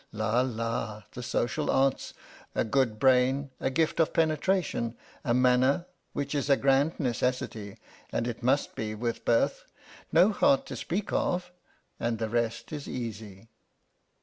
La! 0.11 0.41
la! 0.41 1.03
The 1.11 1.21
social 1.21 1.69
arts! 1.69 2.15
A 2.55 2.63
good 2.63 2.97
brain, 2.97 3.51
a 3.59 3.69
gift 3.69 3.99
of 3.99 4.13
penetration, 4.13 4.95
a 5.23 5.31
manner 5.35 5.85
which 6.13 6.33
is 6.33 6.49
a 6.49 6.57
grand 6.57 6.99
necessity, 6.99 7.77
and 8.11 8.25
it 8.27 8.41
must 8.41 8.73
be 8.73 8.95
with 8.95 9.23
birth 9.23 9.65
no 10.11 10.31
heart 10.31 10.65
to 10.65 10.75
speak 10.75 11.13
of, 11.13 11.51
and 11.99 12.17
the 12.17 12.29
rest 12.29 12.71
is 12.73 12.87
easy. 12.87 13.47